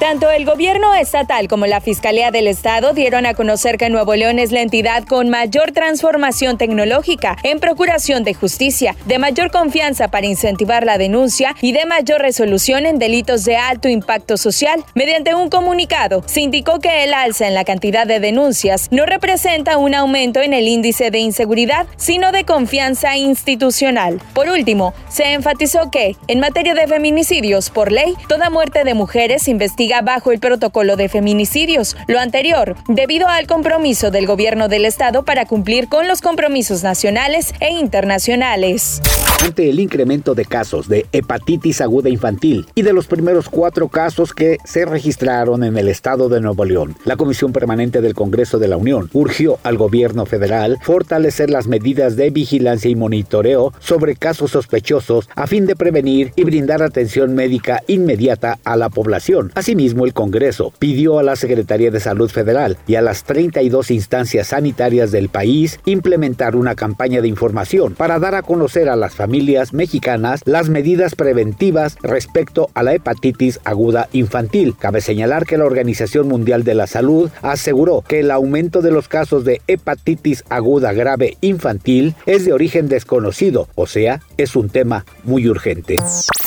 [0.00, 4.38] Tanto el gobierno estatal como la Fiscalía del Estado dieron a conocer que Nuevo León
[4.38, 10.26] es la entidad con mayor transformación tecnológica en procuración de justicia, de mayor confianza para
[10.26, 14.82] incentivar la denuncia y de mayor resolución en delitos de alto impacto social.
[14.94, 19.76] Mediante un comunicado, se indicó que el alza en la cantidad de denuncias no representa
[19.76, 24.18] un aumento en el índice de inseguridad, sino de confianza institucional.
[24.32, 29.46] Por último, se enfatizó que, en materia de feminicidios, por ley, toda muerte de mujeres
[29.46, 31.96] investiga bajo el protocolo de feminicidios.
[32.06, 37.52] Lo anterior, debido al compromiso del gobierno del estado para cumplir con los compromisos nacionales
[37.60, 39.02] e internacionales.
[39.42, 44.34] Ante el incremento de casos de hepatitis aguda infantil y de los primeros cuatro casos
[44.34, 48.68] que se registraron en el estado de Nuevo León, la Comisión Permanente del Congreso de
[48.68, 54.50] la Unión urgió al gobierno federal fortalecer las medidas de vigilancia y monitoreo sobre casos
[54.50, 59.52] sospechosos a fin de prevenir y brindar atención médica inmediata a la población.
[59.54, 63.90] Asimismo, mismo el Congreso pidió a la Secretaría de Salud Federal y a las 32
[63.90, 69.14] instancias sanitarias del país implementar una campaña de información para dar a conocer a las
[69.14, 69.29] familias
[69.72, 74.74] mexicanas las medidas preventivas respecto a la hepatitis aguda infantil.
[74.78, 79.08] Cabe señalar que la Organización Mundial de la Salud aseguró que el aumento de los
[79.08, 85.04] casos de hepatitis aguda grave infantil es de origen desconocido, o sea, es un tema
[85.24, 85.96] muy urgente.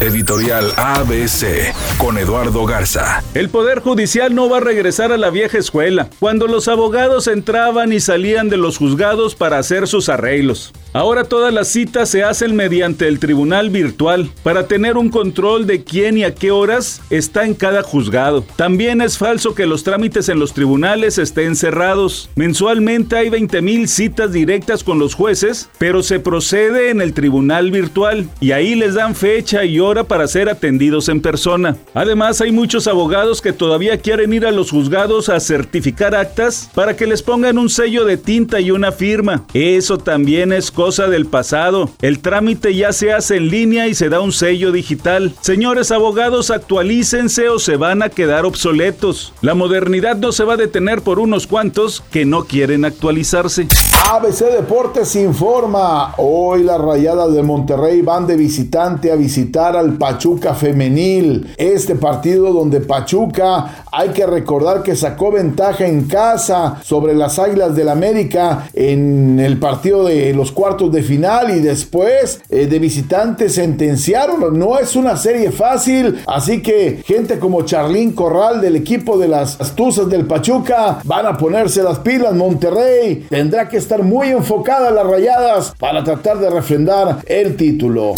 [0.00, 3.24] Editorial ABC con Eduardo Garza.
[3.34, 7.92] El Poder Judicial no va a regresar a la vieja escuela, cuando los abogados entraban
[7.92, 10.72] y salían de los juzgados para hacer sus arreglos.
[10.92, 15.82] Ahora todas las citas se hacen mediante el tribunal virtual para tener un control de
[15.82, 18.44] quién y a qué horas está en cada juzgado.
[18.56, 22.30] También es falso que los trámites en los tribunales estén cerrados.
[22.36, 28.28] Mensualmente hay 20.000 citas directas con los jueces, pero se procede en el tribunal virtual
[28.40, 31.76] y ahí les dan fecha y hora para ser atendidos en persona.
[31.94, 36.94] Además hay muchos abogados que todavía quieren ir a los juzgados a certificar actas para
[36.94, 39.44] que les pongan un sello de tinta y una firma.
[39.54, 41.90] Eso también es cosa del pasado.
[42.00, 45.34] El trámite ya se hace en línea y se da un sello digital.
[45.40, 49.32] Señores abogados, actualícense o se van a quedar obsoletos.
[49.40, 53.66] La modernidad no se va a detener por unos cuantos que no quieren actualizarse.
[54.10, 56.14] ABC Deportes informa.
[56.16, 61.54] Hoy las rayadas de Monterrey van de visitante a visitar al Pachuca Femenil.
[61.56, 67.74] Este partido donde Pachuca hay que recordar que sacó ventaja en casa sobre las Águilas
[67.74, 73.54] del América en el partido de los cuartos de final y después eh, de visitantes
[73.54, 74.58] sentenciaron.
[74.58, 79.60] No es una serie fácil, así que gente como Charlín Corral del equipo de las
[79.60, 82.34] Astuzas del Pachuca van a ponerse las pilas.
[82.34, 88.14] Monterrey tendrá que estar muy enfocada a las rayadas para tratar de refrendar el título.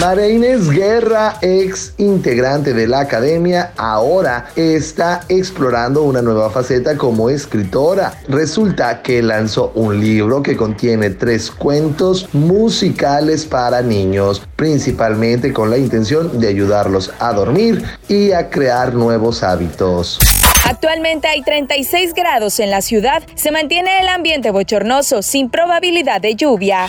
[0.00, 7.30] María Inés Guerra, ex integrante de la academia, ahora está explorando una nueva faceta como
[7.30, 8.12] escritora.
[8.28, 15.78] Resulta que lanzó un libro que contiene tres cuentos musicales para niños, principalmente con la
[15.78, 20.18] intención de ayudarlos a dormir y a crear nuevos hábitos.
[20.66, 23.22] Actualmente hay 36 grados en la ciudad.
[23.34, 26.88] Se mantiene el ambiente bochornoso sin probabilidad de lluvia.